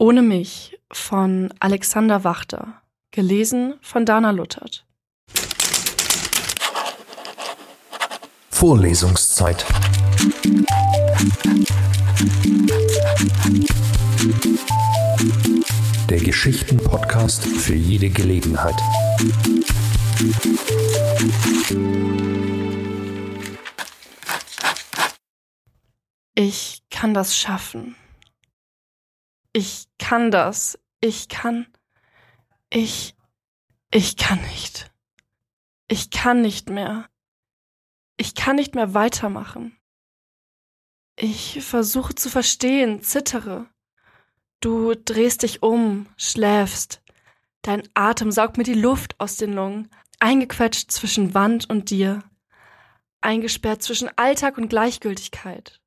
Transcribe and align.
Ohne 0.00 0.22
mich 0.22 0.78
von 0.92 1.52
Alexander 1.58 2.22
Wachter. 2.22 2.82
Gelesen 3.10 3.74
von 3.80 4.06
Dana 4.06 4.30
Luthert. 4.30 4.86
Vorlesungszeit. 8.48 9.66
Der 16.08 16.20
Geschichten-Podcast 16.20 17.44
für 17.44 17.74
jede 17.74 18.10
Gelegenheit. 18.10 18.76
Ich 26.36 26.84
kann 26.88 27.14
das 27.14 27.36
schaffen. 27.36 27.96
Ich 29.58 29.88
kann 29.98 30.30
das. 30.30 30.78
Ich 31.00 31.28
kann. 31.28 31.66
Ich. 32.70 33.16
Ich 33.90 34.16
kann 34.16 34.40
nicht. 34.42 34.88
Ich 35.88 36.10
kann 36.10 36.42
nicht 36.42 36.70
mehr. 36.70 37.08
Ich 38.16 38.36
kann 38.36 38.54
nicht 38.54 38.76
mehr 38.76 38.94
weitermachen. 38.94 39.76
Ich 41.16 41.60
versuche 41.64 42.14
zu 42.14 42.30
verstehen, 42.30 43.02
zittere. 43.02 43.66
Du 44.60 44.94
drehst 44.94 45.42
dich 45.42 45.60
um, 45.60 46.06
schläfst. 46.16 47.02
Dein 47.62 47.82
Atem 47.94 48.30
saugt 48.30 48.58
mir 48.58 48.64
die 48.64 48.74
Luft 48.74 49.18
aus 49.18 49.38
den 49.38 49.54
Lungen, 49.54 49.90
eingequetscht 50.20 50.92
zwischen 50.92 51.34
Wand 51.34 51.68
und 51.68 51.90
dir, 51.90 52.22
eingesperrt 53.22 53.82
zwischen 53.82 54.08
Alltag 54.16 54.56
und 54.56 54.68
Gleichgültigkeit. 54.68 55.80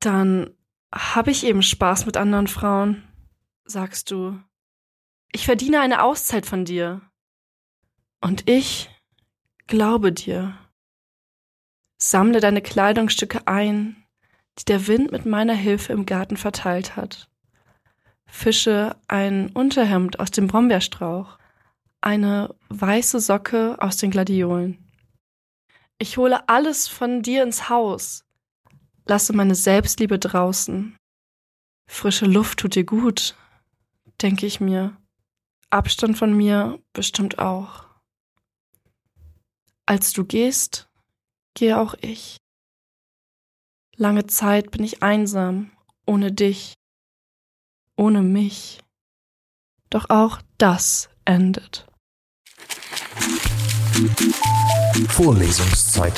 Dann 0.00 0.56
habe 0.90 1.30
ich 1.30 1.44
eben 1.44 1.60
Spaß 1.60 2.06
mit 2.06 2.16
anderen 2.16 2.48
Frauen 2.48 3.04
sagst 3.70 4.10
du, 4.10 4.38
ich 5.32 5.44
verdiene 5.44 5.80
eine 5.80 6.02
Auszeit 6.02 6.46
von 6.46 6.64
dir. 6.64 7.02
Und 8.20 8.48
ich 8.48 8.90
glaube 9.66 10.12
dir. 10.12 10.58
Sammle 11.98 12.40
deine 12.40 12.62
Kleidungsstücke 12.62 13.46
ein, 13.46 13.96
die 14.58 14.64
der 14.64 14.86
Wind 14.86 15.12
mit 15.12 15.26
meiner 15.26 15.54
Hilfe 15.54 15.92
im 15.92 16.06
Garten 16.06 16.36
verteilt 16.36 16.96
hat. 16.96 17.28
Fische 18.26 18.96
ein 19.08 19.50
Unterhemd 19.50 20.20
aus 20.20 20.30
dem 20.30 20.46
Brombeerstrauch, 20.46 21.38
eine 22.00 22.54
weiße 22.68 23.20
Socke 23.20 23.76
aus 23.80 23.96
den 23.96 24.10
Gladiolen. 24.10 24.90
Ich 25.98 26.16
hole 26.16 26.48
alles 26.48 26.86
von 26.88 27.22
dir 27.22 27.42
ins 27.42 27.68
Haus, 27.68 28.24
lasse 29.06 29.32
meine 29.32 29.54
Selbstliebe 29.54 30.18
draußen. 30.18 30.96
Frische 31.90 32.26
Luft 32.26 32.60
tut 32.60 32.74
dir 32.74 32.84
gut, 32.84 33.34
denke 34.22 34.46
ich 34.46 34.60
mir. 34.60 34.96
Abstand 35.70 36.16
von 36.16 36.36
mir 36.36 36.82
bestimmt 36.92 37.38
auch. 37.38 37.84
Als 39.86 40.12
du 40.12 40.24
gehst, 40.24 40.88
gehe 41.54 41.78
auch 41.78 41.94
ich. 42.00 42.36
Lange 43.96 44.26
Zeit 44.26 44.70
bin 44.70 44.84
ich 44.84 45.02
einsam, 45.02 45.70
ohne 46.06 46.32
dich, 46.32 46.74
ohne 47.96 48.22
mich. 48.22 48.80
Doch 49.90 50.08
auch 50.10 50.40
das 50.58 51.08
endet. 51.24 51.86
Vorlesungszeit. 55.08 56.16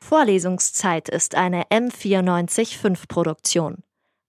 Vorlesungszeit 0.00 1.08
ist 1.08 1.34
eine 1.36 1.64
M945 1.64 3.06
Produktion. 3.08 3.82